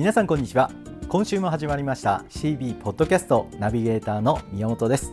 [0.00, 0.70] 皆さんこんにちは。
[1.10, 5.12] 今週も始まりました CB ポッドキャストナビゲーターの宮本です、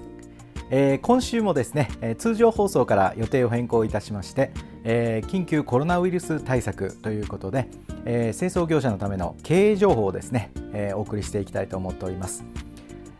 [0.69, 4.53] えー、今週もですね、えー、通常放送から予定を変更いたしまして、
[4.85, 7.67] えー、緊急コロナウイルス対策ということで、
[8.05, 12.45] え清掃業者のための経営情報をですね、えお送りしていきたいと思っております、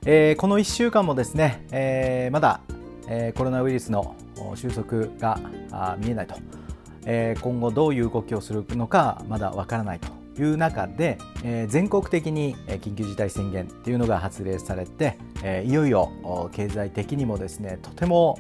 [0.06, 2.62] えこの1週間もですね、えまだ、
[3.10, 4.16] えコロナウイルスの
[4.56, 5.38] 収束が
[6.00, 6.36] 見えないと、
[7.06, 10.27] え今後どういう動きをするのかまだわからないと。
[10.42, 18.40] いう中で、えー、全国的に緊急事態宣言というのが発令されて、えー、いよいよ経済的にもですねとても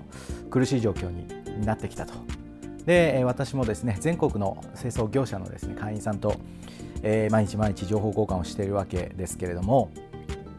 [0.49, 1.27] 苦しい状況に
[1.65, 2.13] なってきたと。
[2.85, 6.35] で私もですね全国の清掃業者のですね会員さんと、
[7.03, 9.91] えー、毎日毎日情報交換をしているわけですけれども、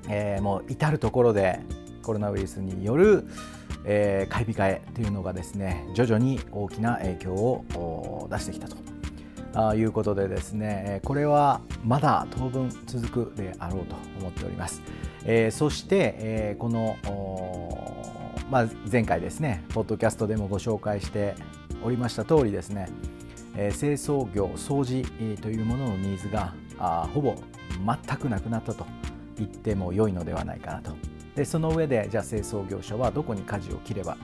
[0.09, 1.61] えー、もう至る所で
[2.03, 3.27] コロナウイルスによる、
[3.85, 8.88] えー、買い控えというのがですね徐々に大きな影響を出してきたと。
[9.55, 14.83] あいうことでですねこれはまだ当分続くであろうと思っております。
[15.25, 16.97] えー、そして、えー、この、
[18.51, 21.35] まあ、前回ですねポッドキャストでもご紹介して
[21.83, 22.89] おりました通りですね、
[23.57, 25.05] えー、清掃業掃除
[25.37, 27.35] というもののニーズがあほぼ
[27.85, 28.87] 全くなくなったと
[29.37, 30.93] 言っても良いのではないかなと
[31.35, 34.17] でその上でじゃあ清掃業者はどこに舵を切れば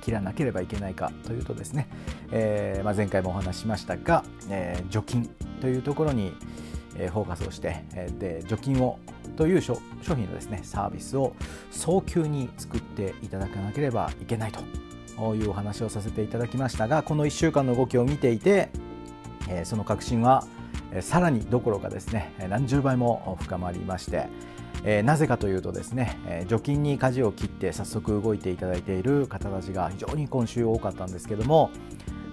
[0.00, 1.88] 切らなければいけないかというとですね、
[2.30, 5.28] えーまあ、前回もお話ししましたが、えー、除菌
[5.60, 6.34] というところに、
[6.96, 8.98] え、フォーカスをして、え、で除菌を
[9.36, 11.34] という商品のですねサービスを
[11.70, 18.70] 早急に作っていただかなければいけないというお話をさせていただきましたがこの1週間の動きを見ていて、
[19.48, 20.46] え、その確信は
[21.00, 24.28] さらにどころかですね何十倍も深まりまして、
[24.84, 31.70] えー、なぜかというとですね、えー、除菌に舵を切って早速動いていただいている方たちが非常に今週多かったんですけども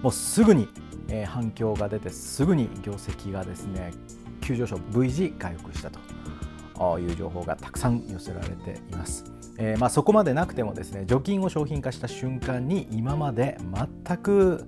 [0.02, 0.68] もうすぐに、
[1.08, 3.92] えー、反響が出てすぐに業績がですね
[4.40, 9.24] 急上昇 V 字回復したという情報がたくさん寄せられています。
[9.58, 13.58] えーまあ、そこまでなくてもですね除菌を商品化した瞬間に今まで
[14.06, 14.64] 全く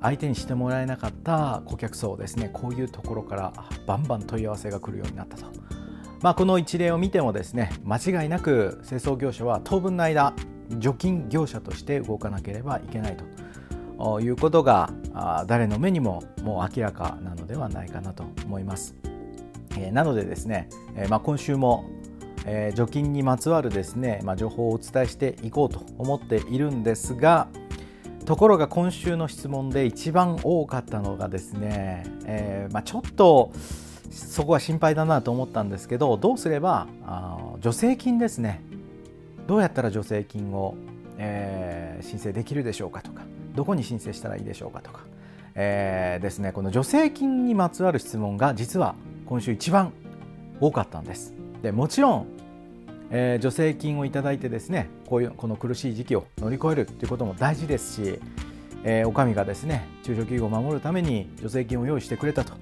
[0.00, 3.52] 相手にしてもらえなかった顧客層ですねこういうところから
[3.84, 5.46] バンバン問い合わせが来るようになったと。
[6.22, 10.34] まあ、この一例を見てもですね間違いなく清掃業者は当分の間
[10.78, 14.90] 除菌業者として動かなければいけないということが
[15.46, 18.94] 誰の目にももう明らかなのではないかなと思います。
[19.78, 21.86] えー、なのでですね、えー、まあ、今週も、
[22.44, 27.48] えー、除菌にまつわるですね、まあ、情報をお伝えしていこうと思っているんですが
[28.26, 33.50] ところが今週の質問で一番多かったのがですね、えまあ、ちょっと
[34.12, 38.62] そこは心配だなと思ったんですけどどうすればあ助成金ですね
[39.46, 40.76] どうやったら助成金を、
[41.18, 43.22] えー、申請できるでしょうかとか
[43.54, 45.00] どこに申請したらいいでしょうかとか、
[45.54, 48.94] えー、ですねこの助成金にまつわる質問が実は
[49.26, 49.92] 今週一番
[50.60, 51.34] 多かったんです。
[51.62, 52.42] でもちろん
[53.14, 58.18] えー、助成金をいただいてですねこういうこの苦しい時期を乗り越えるということも大事ですし、
[58.84, 62.54] えー、お上がですね中小企業を守るために助成金を用意してくれたと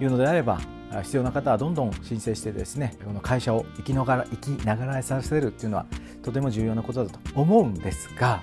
[0.00, 0.58] いうのであれば
[1.02, 5.86] 必要な方はどんどん申請してですねこの会社を生きながら生きながらえさせるっていうのは
[6.22, 8.40] とても重要なことだと思うんですが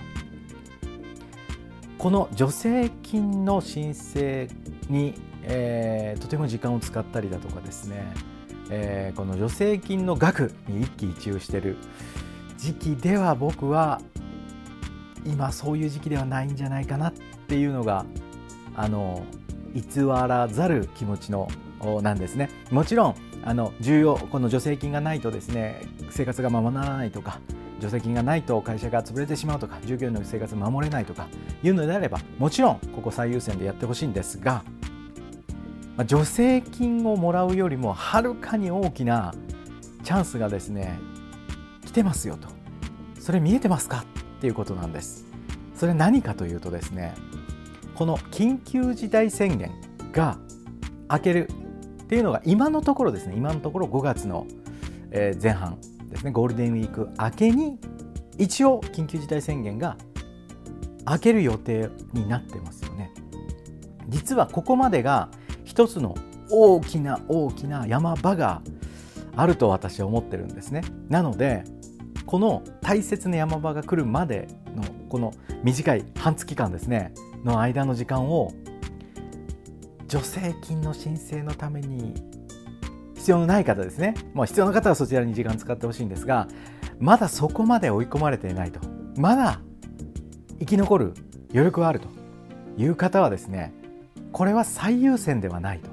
[1.98, 4.48] この助成金の申請
[4.90, 8.14] に、えー、とても時間を使ったりだとかですね、
[8.70, 11.78] えー、この助成金の額に一喜一憂してる
[12.58, 14.02] 時期では僕は
[15.26, 17.14] 今そういう時期ではないんじゃないかなっ
[17.48, 18.06] ていうのが
[18.76, 19.26] あの
[19.74, 21.48] 偽らざる気持ちの
[22.02, 22.50] なんですね。
[22.72, 27.40] もちろんあの重要この助成金がないとですね生活がままならないとか
[27.80, 31.28] 助成金がないと会社が潰れてしまうとか従業員の生活を守れないとか
[31.64, 34.64] いうのであればもちろんここ最優先でやってほしいんですが、
[35.96, 39.34] まあ、助成金をもらうよりもはるかに大きな
[40.04, 41.00] チャンスがですね
[41.86, 42.50] 来てますよと。
[43.20, 44.06] それ見えてますか？
[44.38, 45.26] っていうことなんです。
[45.76, 47.14] それ何かというとですね
[47.94, 49.72] この緊急事態宣言
[50.12, 50.38] が
[51.10, 51.50] 明ける
[52.08, 53.36] っていうのが今のところですね。
[53.36, 54.48] 今のところ5月の
[55.12, 55.78] 前半
[56.10, 56.32] ですね。
[56.32, 57.78] ゴールデンウィーク明けに
[58.38, 59.98] 一応緊急事態宣言が
[61.06, 63.12] 明ける予定になってますよね。
[64.08, 65.28] 実はここまでが
[65.66, 66.16] 一つの
[66.50, 68.62] 大きな大きな山場が
[69.36, 70.84] あると私は思ってるんですね。
[71.10, 71.66] なので
[72.26, 77.14] この大切な山場が来るまでのこの短い半月間ですね。
[77.44, 78.54] の間の時間を
[80.08, 82.14] 助成金の申請のために
[83.16, 86.48] 必要のない方ですね、もう必要な方はそちらに時間使ってほしいんですが
[87.00, 88.80] まだそこまで追い込まれていないと。
[89.18, 89.60] まだ
[90.60, 91.14] 生き残る
[91.52, 92.08] 余力があると。
[92.78, 93.74] いう方はですね
[94.32, 95.90] これは最優先ではないと。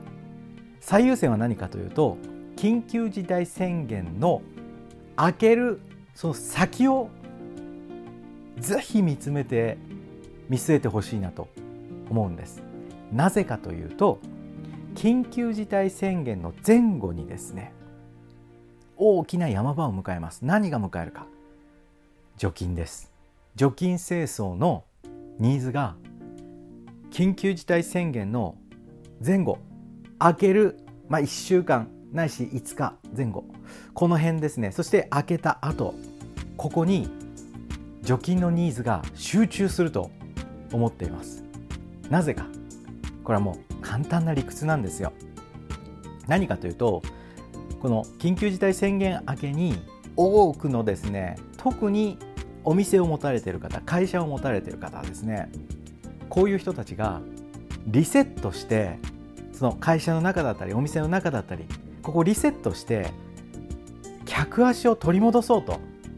[0.81, 2.19] 最優先は何かというと
[2.57, 4.43] 緊急事態宣言の
[5.17, 5.81] 開ける
[6.15, 7.09] その先を
[8.59, 9.79] ぜひ見つめて
[10.49, 11.49] 見据えてほしいなと
[12.11, 12.63] 思うんです。
[13.13, 14.19] なぜかというと
[14.95, 17.73] 緊急事態宣言の前後にですね
[18.97, 20.45] 大きな山場を迎えます。
[20.45, 21.27] 何が迎えるか。
[22.37, 23.13] 除菌です。
[23.57, 24.85] 除菌清掃の
[25.39, 25.97] ニーズが
[27.11, 28.57] 緊急事態宣言の
[29.25, 29.59] 前後
[30.19, 30.79] 開ける、
[31.09, 33.45] まあ、1週間ないし5日前後。
[33.95, 34.71] この辺ですね。
[34.71, 35.95] そして開けた後
[36.57, 37.09] ここに
[38.03, 40.11] 除菌のニーズが集中すると
[40.73, 41.43] 思っています。
[42.11, 42.47] なぜか。
[43.25, 45.13] これはもう簡単な理屈なんですよ
[46.29, 47.03] 何かというと
[47.81, 49.75] この緊急事態宣言明けに
[50.17, 52.19] 多くのですね特に
[52.63, 55.51] お店を持たれている方会社を持たれている方はですね
[56.29, 57.21] こういう人たちが
[57.87, 58.99] リセットして
[59.53, 61.65] その会社の中だったりお店の中だったり
[62.03, 63.11] ここリセットして
[64.25, 65.73] 客足を取り戻そうと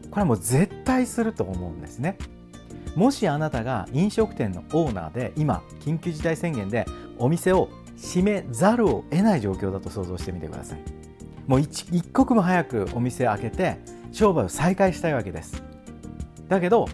[0.09, 2.17] これはもう絶対すると思うんですね。
[2.97, 6.87] もしあなたが飲食店のオーナーで今緊急事態宣言で
[7.19, 10.79] お店を閉めざるを得ない状況だと想像してみてください。
[11.45, 13.77] もう一刻も早くお店開けて
[14.11, 15.61] 商売を再開したいわけです。
[16.47, 16.89] だけど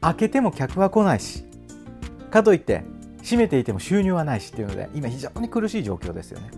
[0.00, 1.44] 開けても客は来ないし
[2.32, 2.82] かといって
[3.22, 6.50] 閉めていても収入はないしっていうので今非常に苦しい状況ですよね。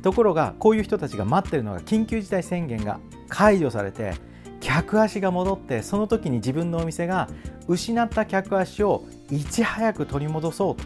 [0.00, 4.14] ところがこういう人たちが待ってるのが緊急事態宣言が解除されて
[4.60, 7.28] 客足が戻ってその時に自分のお店が
[7.68, 10.84] 失った客足をいち早く取り戻そうと。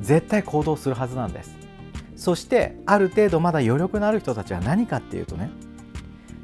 [0.00, 1.62] 絶対行動するはずなんです。
[2.22, 5.50] そしてある程度まだ余力のある人たちは何かっていうとね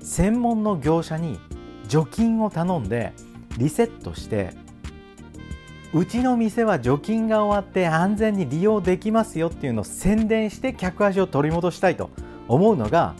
[0.02, 1.38] 専門の業者に
[1.86, 3.12] 除菌を頼んで
[3.58, 4.54] リセットして
[5.94, 12.10] うちの店は除菌が終わって安全に利用できますよっていうのを宣伝して客足を取り戻したいと
[12.48, 13.14] 思うのが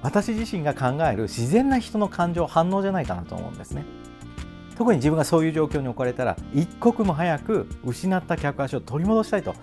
[0.00, 3.84] 私自身が考える自然な人の感情反応じゃないかなと思うんですね。
[4.78, 9.56] 特に自分がそういう状況に置かれたら一刻も早く失った客足を取り戻したいと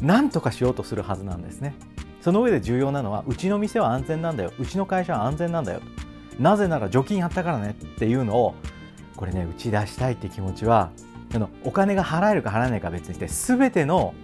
[0.00, 1.74] 何とかしようとするはずなんですね。
[2.20, 4.52] その上で重要なのはうちの店は安全なんだよ。
[4.60, 5.80] うちの会社は安全なんだよ。
[6.38, 7.70] なぜなら除菌やったからね。
[7.70, 8.54] っていうのを
[9.16, 10.92] これね打ち出したいって気持ちは
[11.34, 14.14] あのお金が払えるか払えないか別にして全ての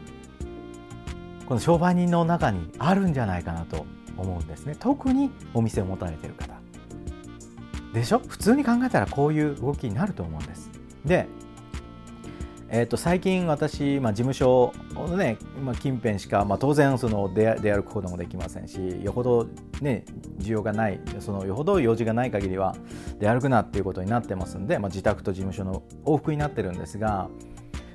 [1.47, 3.85] この商売人の中にあるんじゃないかなと
[4.17, 4.77] 思うんですね。
[4.79, 6.55] 特にお店を持たれてる方。
[7.95, 8.19] でしょ？
[8.19, 10.69] 普通に考えたらこういう動きになると思うんです。
[11.07, 11.27] で、
[12.69, 19.47] えー、と最近私、まあ、事務所のね、まあ、近辺しか、まあ、当然その出歩くこともできませんしよほど
[19.81, 20.05] ね
[20.39, 22.75] 需要がないそのよほど用事がない限りは
[23.21, 27.29] 出歩くなっていうことになってますんで、まあ、自宅と事務所の往復になってるんですが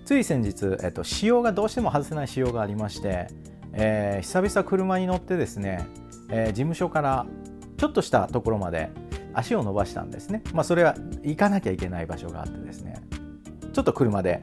[0.06, 3.28] つい先日、えっと、仕様がどうしても外せない仕様がありまして、
[3.74, 5.86] えー、久々車に乗ってですね
[6.32, 7.26] えー、事務所から
[7.78, 8.92] ちょっとしたところまで
[9.34, 13.02] 足を伸ばしたんですね、まあ、それは行かなきゃいけない場所があってですね。
[13.74, 14.42] ちょっと車で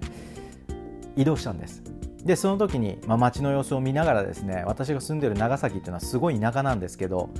[1.17, 1.83] 移動したんです。
[2.25, 7.31] でその時に、まあ、街の様子を見ながらですね私が住んでる長崎っていうのはすごい田舎なんですけど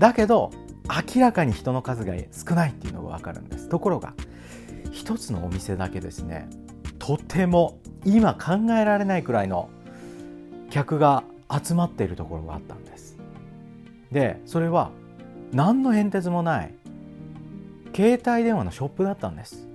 [0.00, 0.50] だけど
[1.14, 3.68] 明らかに人の数が少ないっていうのが分かるんです。
[3.68, 4.14] ところが
[4.90, 6.48] 一つのお店だけですね
[6.98, 9.70] とても今考えられないくらいの
[10.70, 13.16] 客が集まっているところがあったんです。
[14.10, 14.90] でそれは
[15.52, 16.74] 何の変哲もない
[17.94, 19.68] 携帯電話のショップだったんです。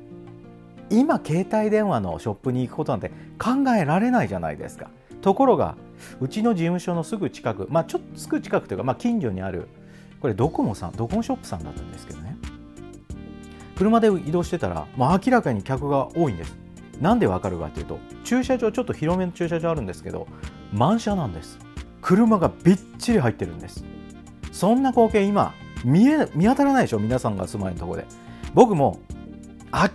[0.89, 4.89] 今携帯電話のショップに行くことなんて考えられないじゃないですか。
[5.21, 5.75] ところが
[6.19, 9.67] うちの事務所のすぐ近くまあちょっとすぐ近くというか、まあ、近所にある
[10.21, 12.37] これドコモさんドコモショップさんだったんですけどね。
[13.75, 16.57] 車で移動してたら、まあ、明らかに客が多いんです。
[16.99, 20.27] なんでわかるかというと駐車場ちょっと広めの駐車場あるんですけど
[20.73, 21.59] 満車なんです。
[22.01, 23.83] 車がびっちり入ってるんです。
[24.51, 25.53] そんな光景今
[25.83, 26.99] 見え見当たらないでしょ？
[26.99, 28.05] 皆さんが住まいのとこで。
[28.53, 28.99] 僕も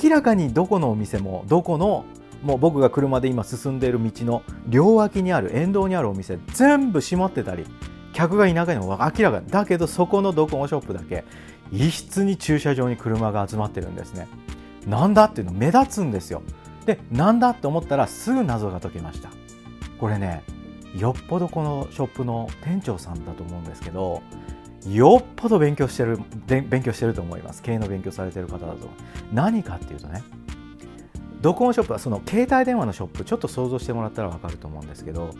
[0.02, 2.04] 明らかにどこのお店もどこの
[2.42, 7.64] もう僕が車で今進んでいる道の両脇にある沿道にあるお店全部閉まってたり
[8.12, 11.24] 客がいないのも明らかだけどそこのドコモショップだけ？
[11.70, 14.28] 一室に駐車場に車が集まってるんですね。
[14.86, 16.42] なんだっていうの目立つんですよ。
[16.84, 19.30] でなんだって思ったらすぐ謎が解けました。
[19.98, 20.42] これね
[20.96, 24.20] よっぽどこのショップの店長さんだと思うんですけど
[24.88, 27.62] よっぽど勉強してる勉強してると思います。
[27.62, 28.88] 経営の勉強されてる方だと。
[29.32, 30.22] 何かっていうとね
[31.40, 35.30] ドコモショップはその携帯電話のショップちょっと想像してもらったら分かると思うんですけど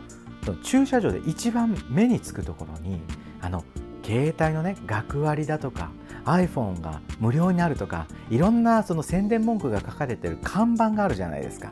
[0.63, 2.99] 駐車場で一番目につくところに
[3.41, 3.63] あの
[4.03, 5.91] 携帯のね学割だとか
[6.25, 11.71] iPhone が無料になるとかいろんなその宣伝文句が書かれてる看板があるじゃないですか。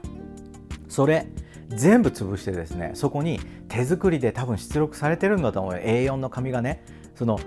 [0.87, 1.27] それ
[1.69, 6.83] 全部潰してですねそこに手作りで多分出力されてるんだと思う A4 の紙がね
[7.15, 7.39] その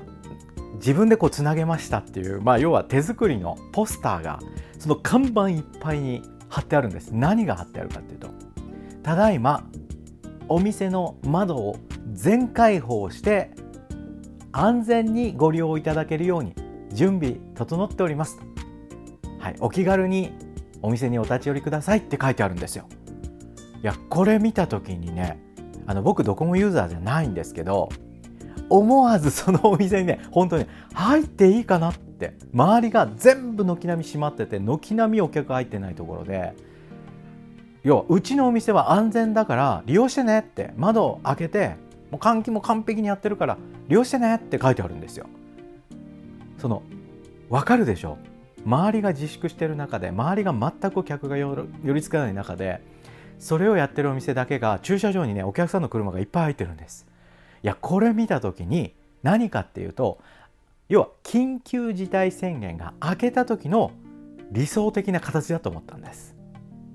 [0.75, 4.41] 自分でこうつなげましたっていう、まあ、要は手作りのポスターが
[4.79, 7.11] その看板いっぱいに貼ってあるんです。
[7.11, 8.29] 何が貼ってあるかっていうと
[9.03, 9.65] ただいま
[10.49, 11.77] お店の窓を
[12.13, 13.51] 全開放して
[14.53, 16.55] 安全にご利用いただけるように
[16.93, 18.39] 準備整っております、
[19.41, 20.33] はい、お気軽に
[20.81, 22.89] お店にお立ち寄りくださいって書いてあるんですよ。
[23.83, 25.39] いやこれ見た時にね
[25.87, 27.91] あの僕ドコモユーザーじゃないんですけど
[28.79, 36.55] 思わずそのお店にね本当に入っていいかなって周りが全部軒並み閉まってて軒並みお客入ってないところで
[37.83, 41.77] 要はうちのお店は安全だから利用してねって窓を開けて
[42.11, 45.27] もう換気も完璧にやってるから利用してねって書いてあるんですよ。
[46.59, 46.83] その
[47.51, 48.17] 分かるでしょ？
[48.65, 52.81] 周りが自粛してる中で周りが全く客が寄りつかない中で
[53.39, 57.07] それをやってるお店だけが駐車場にねお客さんの車がいっぱい入ってるんです
[57.65, 60.21] いやこれ見た時に何かっていうと
[60.91, 63.91] 要は緊急事態宣言が明けた時の
[64.53, 66.37] 理想的な形だと思ったんです。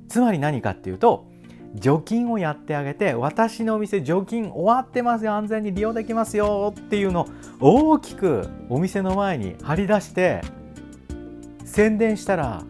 [0.07, 1.25] つまり何かっていうと
[1.73, 7.27] 除菌をやってあげて私のお店除菌終わってますよ安全に利用できますよっていうの
[7.59, 10.41] を大きくお店の前に張り出して
[11.65, 12.63] 宣伝したら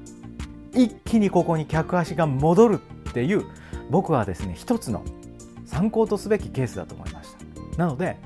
[0.74, 2.80] 一気にここに客足が戻る
[3.10, 3.46] っていう
[3.90, 5.04] 僕はですね一つの
[5.66, 7.29] 参考とすべきケースだと思いました。
[7.80, 8.18] なので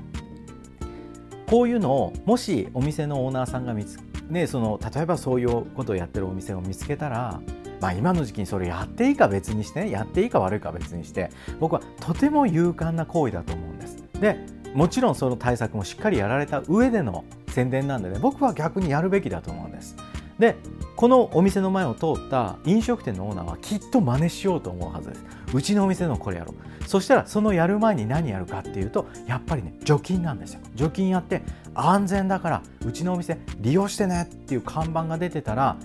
[1.46, 7.40] こういうのをもしお店のオーナーさんが見つね、その例えばそういうことをやってるお店を見つけたら
[7.80, 11.28] まあ、今の時期にそれやっていいか別にしてねやっていいか悪いか別にして
[11.60, 14.02] 僕はとても勇敢な行為だと思うんです。
[14.20, 14.38] で
[14.74, 19.96] もちろんその対策もしっかりやられた上での宣伝なんでね僕は逆にやるべきだと思うんです。
[20.38, 20.56] で
[20.96, 25.24] このお店の前を通った飲食店のオーナーはきっと真似しようと思うはずです。
[25.52, 26.88] うちのお店のこれやろう。
[26.88, 30.60] そしたらそのやる前に何やるかっていうとやっぱりね除菌なんですよ。
[30.74, 31.42] 除菌やって
[31.74, 35.76] 安全だからうちのお店利用してねっていう看板が出てたら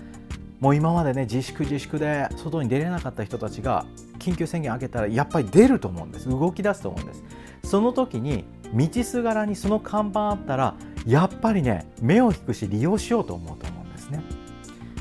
[0.60, 3.86] もう今までね自粛自粛で外に出れなかった人たちが
[4.18, 7.24] 緊急宣言明けたらやっぱり出ると思うんです動き出すと思うんです
[7.64, 10.74] その時に道すがらにその看板あったら
[11.06, 14.22] やっぱりね目を引くし利用しようと思うと思うんですね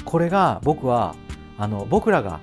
[0.10, 1.16] これが僕は
[1.56, 2.39] あの僕らが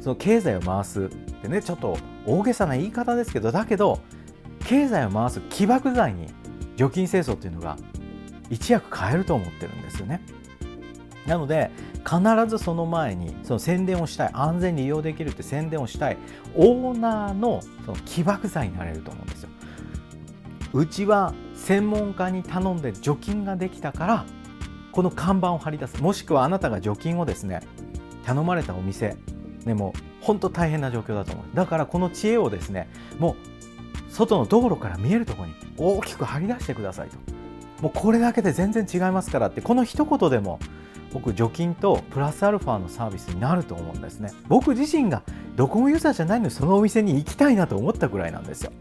[0.00, 4.00] その経済を回すってねちょっと大げさな言い方ですけどだけど
[4.66, 6.26] 経済を回す起爆剤に
[6.74, 7.76] 除菌清掃っていうのが
[8.50, 10.20] 一役変えると思ってるんですよね。
[11.28, 16.16] なので必ずその前にその宣伝をしたい安全に利用できるって宣伝をしたい
[16.56, 19.48] オーナーのその起爆剤になれると思うんですよ。
[20.72, 24.26] うちは専門家に頼んで除菌ができたから
[24.94, 26.00] この看板を貼り出す。
[26.00, 27.60] もしくはあなたが除菌をですね
[28.24, 29.16] 頼まれたお店。
[29.64, 31.56] でも本当大変な状況だと思う。
[31.56, 33.36] だからこの知恵をですねも
[34.08, 37.16] う外の道路から見えるところに大きく貼り出してくださいと。
[37.82, 40.60] もうこれだけで全然違いますからってこの一言でも
[41.12, 44.32] 僕除菌とプラスアルファのサービスになると思うんですね。
[44.48, 45.22] 僕自身が
[45.56, 48.72] ドコモユーザーじゃないのにそのお店に行きたいなと思ったぐらいなんですよ、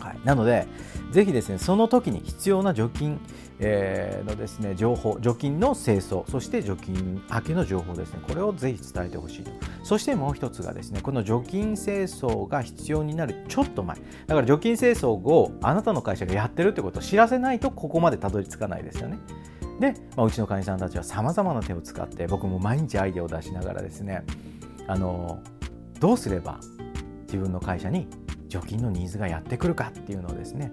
[0.00, 0.66] はい、なので
[1.10, 3.20] ぜひですねその時に必要な除菌、
[3.58, 9.50] えー、のですね情報除菌の清掃そして除菌明けの情報ですねこれをぜひ伝えてほしいと。
[9.82, 13.96] そしてもう一つがですねこの除菌清掃が必要になるちょっと前。
[14.26, 19.18] だから除菌清掃をあなたの会社がやってるってことを知らせないとここまでたどり着かないですよね。
[19.80, 24.24] で、まあ、うちの会員さんたちはさまざまな手を使って僕も毎日アイデアを出しながらですね
[24.86, 25.40] あの
[26.00, 26.58] どうすれば
[27.26, 28.08] 自分の会社に
[28.48, 30.72] 除菌のニーズがやってくるかっていうのをですね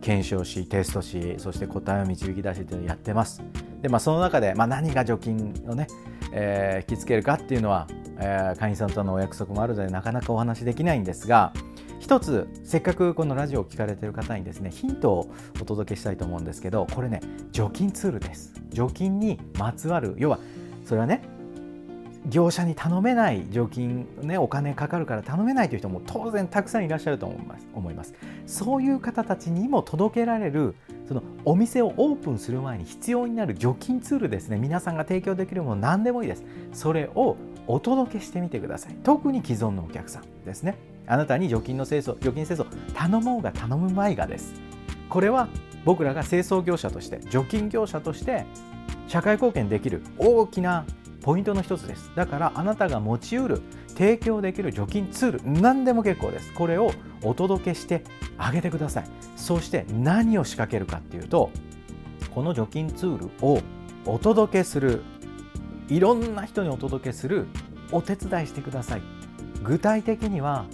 [0.00, 3.42] 検証しテストしそして答えを導き出してやってます。
[3.82, 5.86] でまあ、その中で、まあ、何が除菌をね、
[6.32, 7.86] えー、引きつけるかっていうのは、
[8.18, 11.52] えー、会員さんとのお約束もあるのでなかなかお話しできないんですが
[12.00, 17.20] 一つせっかくこのラジオを聞かれてる方にですねヒントをお届けしたいと思うんですけどこれね
[17.52, 20.40] 除菌ツールです除菌にまつわる要は
[20.84, 21.22] それはね
[22.28, 28.14] 業者に頼めない除菌ねお金かかるから頼めないという人も当然たくさんいらっしゃると思います思います。
[28.46, 30.74] そういう方たちにも届けられる
[31.06, 34.58] そのお店をオープンする前に必要になる除菌ツールですね。
[34.58, 36.44] 皆さんが提供できるもの何でもいいです。
[36.72, 38.94] それをお届けしてみてください。
[39.02, 40.76] 特に既存のお客さんですね。
[41.06, 44.54] あなたに除菌の清掃除菌清掃頼もうが頼むまいがです。
[45.08, 45.48] これは
[45.84, 48.44] 僕らが清掃業者として除菌業者として
[49.06, 50.84] 社会貢献できる大きな
[51.22, 52.10] ポイントの一つです。
[52.14, 56.52] だからあなたが持ちうる提供できる除菌ツール何でも結構です。
[56.52, 58.04] これをお届けして
[58.36, 59.04] あげてください。
[59.36, 61.50] そして何を仕掛けるかっていうと
[62.34, 63.60] この除菌ツールを
[64.06, 65.02] お届けする
[65.88, 67.46] いろんな人にお届けする
[67.90, 69.02] お手伝いしてください。
[69.62, 70.66] 具体的には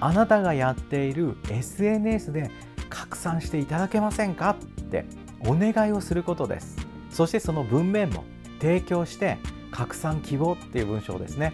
[0.00, 2.50] あなたがやっている SNS で
[2.90, 5.06] 拡散していただけませんかって
[5.40, 6.76] お願いをすることです。
[7.10, 8.24] そしてその文面も
[8.60, 9.38] 提供して
[9.74, 11.52] 拡散希望っていう文章ですね。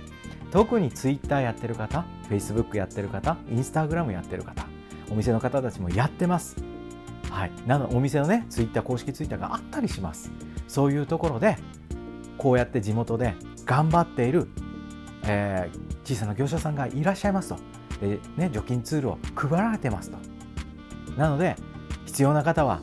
[0.50, 4.66] 特に Twitter やってる方 Facebook やってる方 Instagram やってる方
[5.10, 6.56] お店の方たちもやってます。
[7.30, 7.52] はい。
[7.66, 10.30] なのお店のね Twitter 公式 Twitter があったりします。
[10.68, 11.56] そういうところで
[12.36, 13.34] こうやって地元で
[13.64, 14.48] 頑張っている、
[15.24, 17.56] えー、小さな業者さんがいらっしゃいますと。
[18.02, 20.18] で、ね、除菌ツールを配られてますと。
[21.16, 21.56] なので
[22.04, 22.82] 必要な方は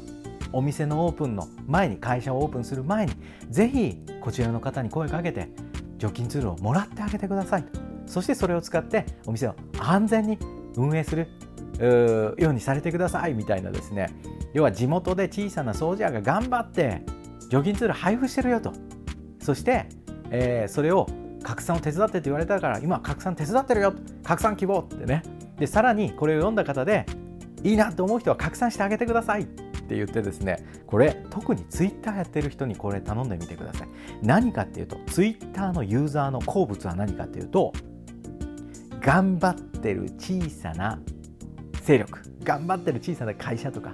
[0.52, 3.14] お店のオープンの前に会社をオープンする前に
[3.50, 5.48] ぜひこちらの方に声かけて
[5.98, 7.66] 除菌ツールをもらってあげてください。
[8.06, 10.38] そしてそれを使ってお店を安全に
[10.76, 11.30] 運営する
[12.38, 13.34] ようにされてください。
[13.34, 14.10] みたいなですね。
[14.54, 17.04] 要は地元で小さな掃除屋が頑張って
[17.48, 18.74] 除菌ツール配布してるよと。
[19.42, 19.88] そして、
[20.30, 21.08] えー、それを
[21.42, 23.94] 拡散を手伝ってって言われたから今拡散手伝ってるよ
[24.26, 25.24] 拡散希望ってね。
[25.58, 27.06] でさらにこれを読んだ方で
[27.64, 29.48] いいなと思う人は拡散してあげてください。
[29.88, 33.88] って言ってですねこれ特にツイッターやってる人にこれ頼んでみてください。
[34.22, 37.72] 何かっていうとツイッターのユーザーの好物は何かっていうと
[39.00, 41.00] 頑張ってる小さな
[41.84, 42.20] 勢力。
[42.44, 43.94] 頑張ってる小さな会社とか。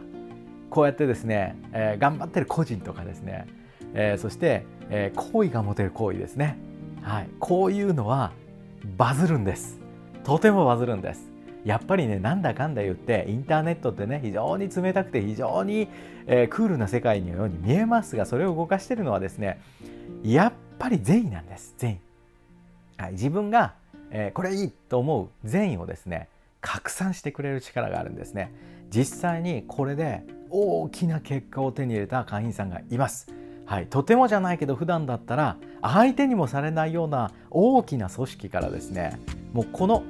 [0.72, 3.46] こうやってですね、えー、頑張ってる個人とかですね、
[3.94, 6.58] えー、そして、えー、好意が持てる行為ですね、
[7.04, 8.32] はい、こういうのは
[8.98, 9.80] バズるんです。
[10.24, 11.33] とてもバズるんです。
[11.66, 15.88] やっぱりねなんだかんだ言ってインターネットってね非常に冷たくて非常に、
[16.28, 19.62] えー、クールな世界のように見えますがそれを動かしているのはですね
[20.24, 22.00] やっぱり善意なんです善
[23.00, 23.76] 意、はい、自分が、
[24.12, 26.28] えー、これいいと思う善意をですね
[26.64, 28.52] 拡散してくれる力があるんですね。
[28.90, 33.28] 実際にこれで大きな結果を手に入れた会員さんがいます。
[33.66, 39.20] はい、とてもじゃないけど普段だったら相手にもされないような大きな組織からですね
[39.54, 40.04] もうこの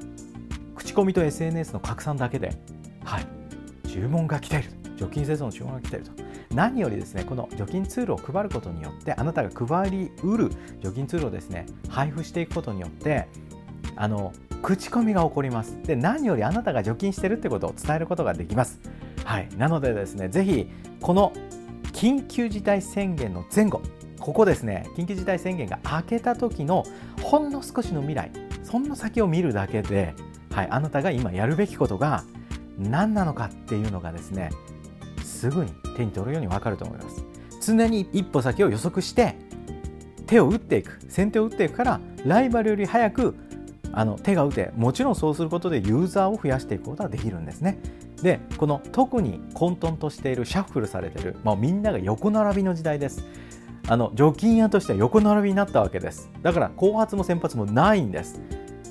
[0.94, 2.56] 口コミと SNS の拡散だけで、
[3.04, 3.26] はい、
[3.90, 6.12] 注文が来ている除菌製造の注文が来ていると。
[6.54, 10.52] 何よりですねこの除菌ツールを配ることによってあなたが配りうる
[10.82, 13.28] 除菌ツールをですね配布していくことによって
[13.96, 15.82] あの口コミが起こります。
[15.82, 18.80] で何よりあなたが除菌してるってことを伝えることができます。
[19.26, 20.70] はいなのでですねぜひ
[21.02, 21.34] この
[21.92, 23.82] 緊急事態宣言の前後
[24.20, 26.84] ここですね緊急事態宣言が明けた時の
[27.24, 28.32] ほんの少しの未来
[28.64, 30.14] そんな先を見るだけで
[30.54, 32.24] はい、あなたが今やるべきことが
[32.78, 34.52] 何なのかっていうのがですね
[35.24, 37.26] すぐに手に取るように分かると思います。
[37.62, 39.36] 常に一歩先を予測して
[40.28, 41.00] 手を打っていく。
[41.10, 43.36] 先手を打っていくからライバルより早く
[43.92, 47.80] あの手が打てもちろんそうすることでユーザーを増やしていくことができるんですね。
[48.22, 53.24] でこの特に混沌としているシャッフルされている、まあ、みんなが横並びの時代です。
[53.88, 56.30] あの除菌屋としては横並びになったわけです。
[56.42, 58.40] だから後発も先発もないんです。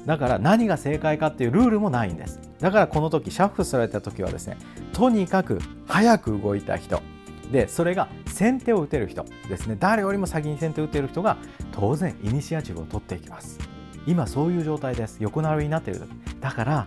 [0.06, 2.40] だから何が正解かっていうルールもないんです。
[2.60, 4.56] だからこの時シャッフルされた時はですね
[4.92, 7.02] とにかく早く動いた人。
[7.50, 9.76] でそれが先手を打てる人ですね。
[9.78, 11.36] 誰よりも先に先手を打てる人が
[11.72, 13.58] 当然イニシアチブを取っていきます。
[14.06, 15.18] 今そういう状態です。
[15.20, 16.10] 横並びになっている時。
[16.40, 16.86] だから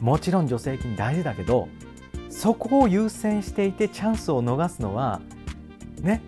[0.00, 1.68] もちろん助成金大事だけど
[2.28, 5.20] そこを優先していてチャンスを逃すのは
[6.00, 6.22] ね、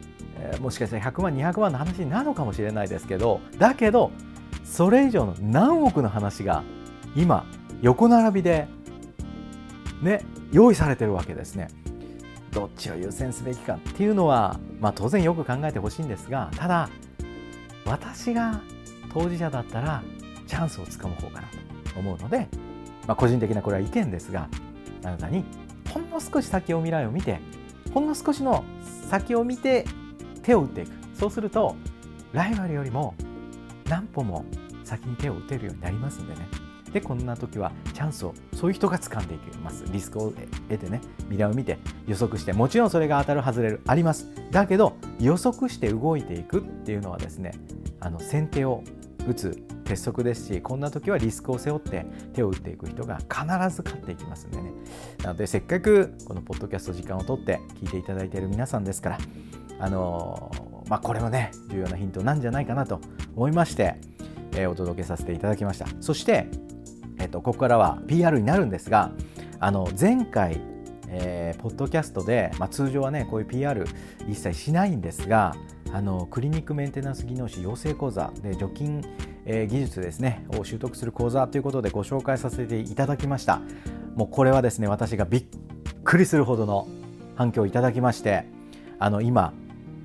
[0.61, 4.11] もしかしたら100万200万の話になるのかもしれないですけどだけど
[4.71, 6.63] それ以上の何億の話が
[7.17, 7.47] 今
[7.81, 8.69] 横並びで
[10.03, 11.69] ね用意されてるわけですね。
[12.53, 16.89] どっちを優先すべきかっていうのは、まあ、当然よく考えてほしいんですがただ
[17.85, 18.63] 私が
[19.13, 20.03] 当事者だったら
[20.47, 21.49] チャンスをつかむ方かな
[21.93, 22.49] と思うので、
[23.07, 24.49] まあ、個人的なこれは意見ですが
[25.05, 25.45] あなたに
[25.93, 27.39] ほんの少し先を未来を見て
[27.93, 28.65] ほんの少しの
[29.11, 29.85] 先を見て
[30.43, 31.77] 手を打っていくそうすると
[32.33, 33.15] ライバルよりも
[33.89, 34.45] 何歩も
[34.85, 36.49] 先に手を打てるようになりますんでね。
[36.93, 39.85] でこんな時はチャンスをそういう人が掴んでいきます。
[39.91, 44.27] リスクを得てね未来を見て予測してもちろんそれが当たる外れるあります。
[44.51, 47.53] だけど予測して動いていくっていうのはですね
[48.01, 48.83] あの先手を
[49.27, 53.43] 打つ鉄則ですしこんな時はリスクを背負って手を打っていく人が必
[53.75, 54.73] ず勝っていきますんでね。
[55.23, 59.19] なのでせっかくこのポッドキャスト時間をとって聞いていただいている皆さんですから
[59.81, 60.51] あの
[60.89, 63.01] まあ、これもね重要なヒントなんじゃないかなと
[63.37, 63.97] 思いまして
[64.59, 65.87] えー、お届けさせていただきました。
[66.01, 66.49] そして、
[67.19, 69.13] えーと、ここからは PR になるんですが
[69.61, 70.61] あの前回、
[71.09, 73.85] えー、ポッドキャストで、まあ、通常はねこういう PR
[74.29, 75.55] 一切しないんですが
[75.93, 79.03] あのクリニックメンテナンス技能士養成講座で除菌、
[79.47, 83.61] え、技術ですねを習得する講座ということでご紹介させていただきました。
[84.15, 85.45] もうこれはですね私がびっ
[86.05, 86.89] くりするほどの
[87.37, 88.45] 反響をいただきまして
[88.99, 89.53] あの今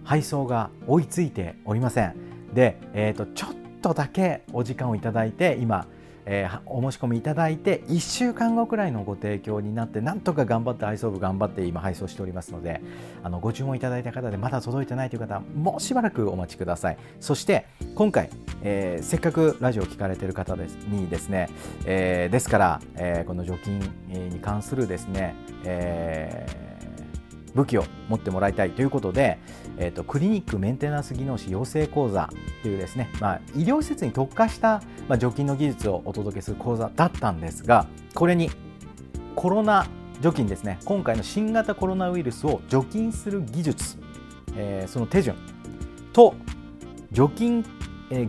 [0.03, 2.13] 配送が追いついておりません。
[2.53, 5.85] で、えーとちょっとだけお時間をいただいて今、
[6.25, 12.81] えー、お申し込みいただいて1週間後くらいのご提供になってなんとか頑張って配送部頑張って今配送しておりますので
[13.23, 16.97] あのご注文いただいた方でまだ届いてないという方はもうしばらくお待ちください。
[17.19, 18.29] そして今回、
[18.61, 21.49] えー、せっかくラジオを聞かれている方ですにですね、
[21.85, 25.35] えー、ですから、え、この除菌に関するですね、
[25.65, 26.62] えー
[27.55, 29.39] 武器を持ってもらいたいということで、
[29.77, 32.29] えーと、クリニックメンテナンス技能士養成講座
[32.61, 38.49] というですね、まあ、医療施設に特化した、まあ、除菌の技術をお届けする講座だったんですがこれに
[39.35, 39.87] コロナ
[40.21, 43.97] 除菌ですね今回の新型コロナウイルスを除菌する技術、
[44.55, 45.35] えー、その手順
[46.13, 46.35] と
[47.11, 47.65] 除菌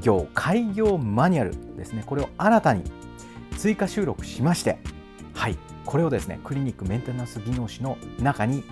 [0.00, 2.84] 業開業マニュアルですねこれを新たに
[3.56, 4.78] 追加収録しまして
[5.34, 8.64] はいこれをですねクリニックメンテナンス技能士の中に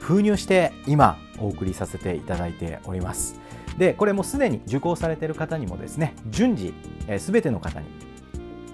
[0.00, 3.40] 封入して今お送りさせていただいております。
[3.78, 6.72] でこれもすでに受講されている方にもですね順次
[7.18, 7.86] すべ、ての方に、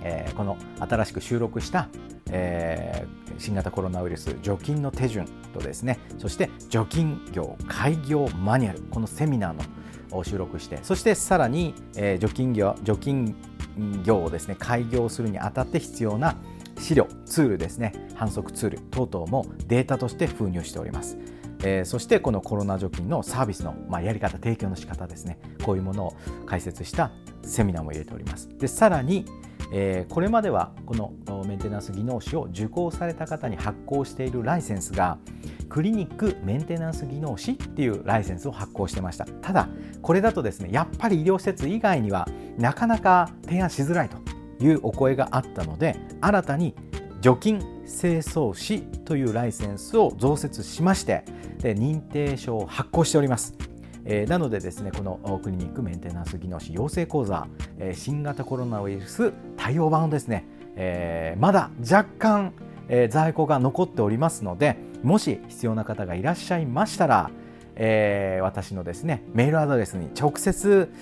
[0.02, 1.88] えー、この新しく収録した、
[2.30, 13.35] えー、新型コロナウイルス除菌の手順とですねそして除菌業開業マニュアルこのセミナーの収録してそしてさらに、えー、除菌業除菌
[14.04, 16.37] 業をですね開業するにあたって必要な
[16.83, 17.92] 資料ツールですね。
[18.14, 21.16] 反則ツール等々もデータとして封入しております。
[21.64, 25.38] えー、そしてこのコロナ除菌のサービスの、まあ、やり方提供の仕方ですね。
[25.64, 28.49] こういうものを解説したセミナーも入れております。
[28.59, 29.25] でさらに、
[29.73, 31.12] え、これまではこの
[31.47, 35.18] メンテナンス技能士を受講された方に発行しているライセンスが
[35.68, 39.25] クリニックメンテナンス技能士っていうライセンスを発行してました。
[39.25, 39.68] ただ
[40.03, 44.41] これだとですねやっぱり医療施設以外にはなかなか提案しづらいと。
[44.62, 46.75] いうお声があったので新たに
[47.20, 51.25] 除菌清掃士というライセンスを増設しまして
[51.59, 53.55] で認定証を発行しております。
[54.05, 57.46] えー、なのでですねこのクリニックメンテナンス技能士養成講座、
[57.79, 60.44] えー、新型コロナウイルス対応版をですね、
[60.75, 62.53] えー、まだ若干、
[62.88, 67.31] えー、在庫が残っておりますのでもし必要な方がいらっしゃいましたら、
[67.77, 70.92] えー、私のですねメールアドレスに直接、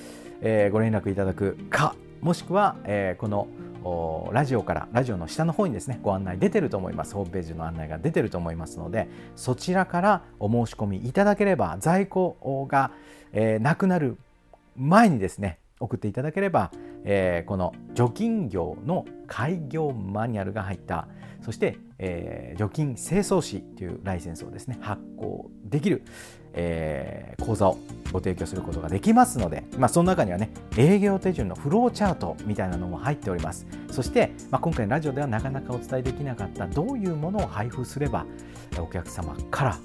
[0.42, 3.48] えー、ご連絡いただくかもしくは、えー、この
[4.32, 7.14] ラジオからラジオの下の方にですねご案内出てると思います。
[7.14, 12.90] ホームページの案内が出てると思いますのでそちらからお申し込みいただければ在庫が、
[13.32, 14.18] えー、なくなる
[14.76, 16.70] 前にですね送っていただければ、
[17.04, 21.08] えー、この除菌業の開業マニュアルが入った
[21.40, 26.02] そして、えー、除菌清掃士というライセンスをですね発行できる、
[26.52, 27.78] えー、講座を
[28.12, 33.66] ご提供することができますので、まあ、その中にはね営業手順のフローチャートみたいなのも入っております。
[33.90, 38.26] そして、まあ、今回ラジオではなかなかお伝えできなかったどういうものを配布すれば
[38.78, 39.78] お客様から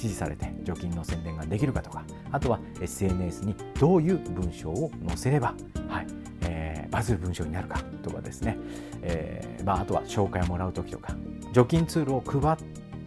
[0.00, 5.54] 指示されて除菌の宣伝ができるかとかあとは SNS にどういう文章を載せれば、
[5.88, 6.06] はい
[6.42, 8.56] えー、バズる文章になるかとかですね、
[9.02, 11.14] えーまあ、あとは紹介をもらう時とか
[11.52, 12.56] 除菌ツールを配っ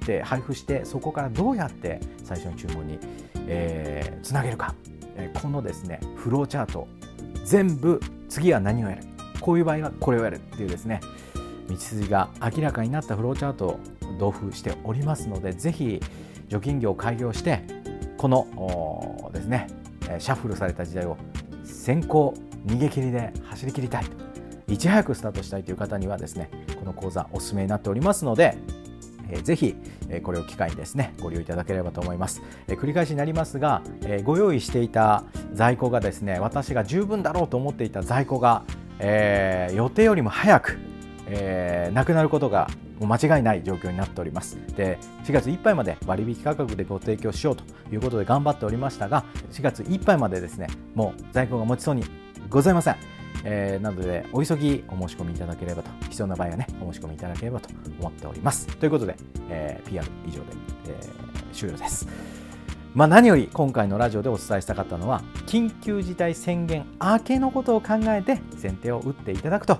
[0.06, 3.00] て配布してそこからどうやって最初の注文に、
[3.48, 4.76] えー、つなげるか、
[5.16, 6.88] えー、このですねフローチャート。
[7.46, 9.04] 全部次は何をやる。
[9.42, 11.02] こういう場合はこれをやるっていうですね
[11.68, 13.80] 道筋が明らかになったフローチャートを
[14.18, 16.00] 同封しておりますのでぜひ
[16.48, 17.62] 除菌業を開業して
[18.18, 19.68] このですね
[20.20, 21.18] シャッフルされた時代を
[21.66, 22.34] 先行
[22.66, 24.24] 逃げ切りで走り切りたいと。
[24.72, 28.58] いち早くスタートしたいという方にはですねこの講座おすすめになっておりますので
[29.30, 29.76] えー、ぜひ、
[30.10, 38.64] えこれを機会にですねご利用いただければと思います、え繰り返しになりますが、えご用意していた在庫がですね私が十分だろうと思っていた在庫が、
[39.00, 40.78] え、予定よりも早く、
[41.28, 42.68] えー、なくなることが
[43.02, 44.58] 間違いない状況になっております。
[44.76, 52.04] で4月いっぱいまで割引価格でご提供しようということで頑張っておりましたが4月いっぱいまでですねもう在庫が持ちそうに
[52.50, 53.23] ございません。
[53.44, 58.68] えー、なのでお急ぎお申し込みいただければと必要な場合はねお申し込みいただければと思っております。
[58.68, 59.16] ということで、
[59.50, 60.44] えー、PR 以上で、
[60.88, 62.08] えー、終了です。
[62.94, 69.80] まあ、何より今回のラジオでお伝えしたかったのは緊急事態宣言明けのことを考えて先手を打っていただくと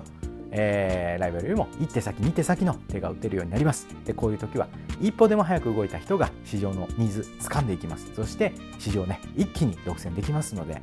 [0.56, 3.88] えー、ライバルよりも一手先二手先の手が打てるようになります。
[4.04, 4.68] でこういう時は
[5.00, 8.08] 一歩でも早く動いた人が市場のニーズ掴んでいきます。
[8.14, 10.80] そして市場ね一気に独占できますので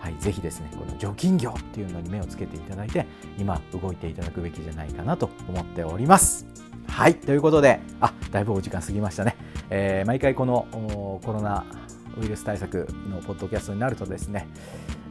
[0.00, 3.06] はい、ぜひですねこの除菌業っていうのに目をつけていただいて
[3.38, 6.46] 今動いていただくべきじゃないかなと思っております。
[6.88, 9.36] はいということであだいぶお時間過ぎましたね、
[9.70, 10.66] えー、毎回この
[11.24, 11.64] コロナ
[12.20, 14.48] ウイルス対策のポッドキャストになるとですね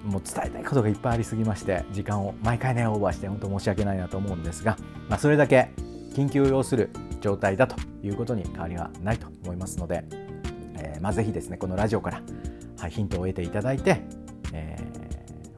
[0.03, 5.69] もう伝えたいことがいっぱいありすぎまして時間を毎回ねオーバーして本当申し訳ないなと思うんですが、まあ、それだけ
[6.13, 6.89] 緊急を要する
[7.21, 10.03] 状態だということに変わりはないと思いますので、
[10.77, 12.21] えー、まあ、ぜひですねこのラジオから、
[12.77, 14.01] はい、ヒントを得ていただいて、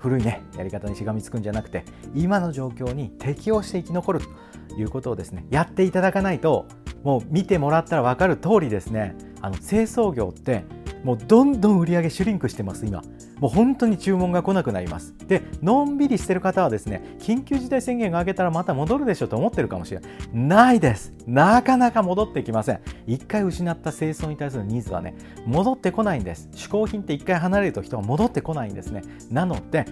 [0.02, 1.86] 古いねやり方にしがみつくんじゃなくて
[2.16, 4.22] 今の状況に適応して生き残る
[4.68, 6.66] ということをですねやっていただかないと
[7.04, 9.16] もう見てもらったら分かる通りですね。
[9.42, 10.64] あの清掃業って
[11.04, 13.02] もうどんどん売り上げシュリンクしてます今。
[13.42, 15.14] もう本当に注文が来なくなります。
[15.28, 20.00] でのんびりしてる方はですね緊急事態宣言が明けたらまた戻るでしょと思ってるかもしれ
[20.32, 21.14] ないないです。
[21.26, 22.80] なかなか戻ってきません。
[23.08, 26.50] 一回失った清掃に対するニーズはね戻ってこないんです。
[26.54, 29.02] 嗜好品って一回離れると人は戻ってこないんですね。
[29.32, 29.86] なので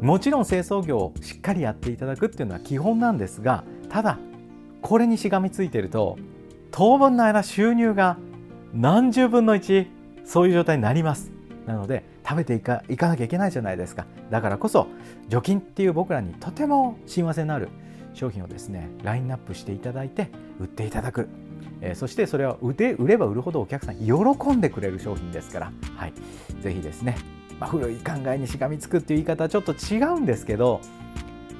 [0.00, 4.18] もちろん清掃業をしっかりやっていただくっていうのは基本なんですがただ
[4.80, 6.16] これにしがみついてると
[6.70, 8.16] 当分の間収入が
[8.72, 9.86] 何十分の1
[10.24, 11.30] そういう状態になります。
[11.66, 14.06] なので食べていかいかなきゃいけないじゃないですか。
[14.30, 14.86] だからこそ
[15.28, 17.68] 除菌っていう僕らにとても親和性のある
[18.14, 21.28] 商品をですねラインナップしていただいて売っていただく、
[21.80, 24.12] えー、そしてそれは売売れば売るほどお客さん喜
[24.52, 26.12] んでくれる商品ですから、はい、
[26.62, 27.16] ぜひですね、
[27.60, 30.80] まあ、古い考えにしがみつくっていう言い方はちょっと違うんですけど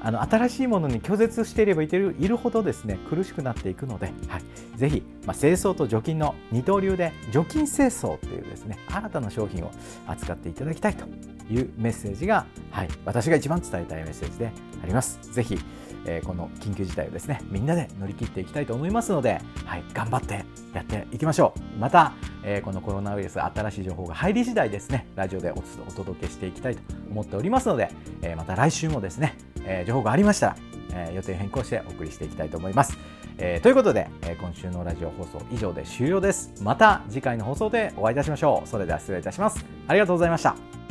[0.04, 9.72] あの新しいものに拒絶していればいるいるほどですね苦しくなっていくので、はい、ぜひ、まあ、清掃と除菌の二刀流で除菌清掃というですね新たな商品を
[10.06, 11.06] 扱っていただきたいと
[11.50, 15.18] いうメッセージが、はい、私が一番伝えたいメッセージであります。
[15.32, 15.58] ぜひ
[16.06, 21.78] えー、この緊急事態をですねみんなで乗り切っていきたいと思いますので、はい、頑張ってやっていきましょう。
[21.78, 22.12] また、
[22.42, 27.90] えー、このコロナウイルス新しい情報が入り次第ですねラジオでお届けしていきたいと思っておりますので、
[28.22, 30.56] えー、また来週もですね、え情報がありましたら、
[30.92, 32.96] え予定変更してお送りしていきたいと思います、
[33.38, 36.52] えということで、え今週のラジオ放送以上で終了です。
[36.62, 38.68] また次回の放送でお会いいたしましょう。
[38.68, 39.64] それでは失礼いたします。
[39.88, 40.83] ありがとうございました。